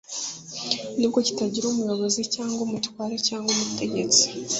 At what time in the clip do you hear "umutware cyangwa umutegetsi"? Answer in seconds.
2.67-4.23